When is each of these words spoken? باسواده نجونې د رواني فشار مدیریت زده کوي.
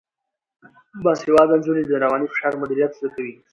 باسواده 1.03 1.55
نجونې 1.59 1.83
د 1.85 1.91
رواني 2.03 2.27
فشار 2.31 2.53
مدیریت 2.61 2.91
زده 2.97 3.09
کوي. 3.15 3.33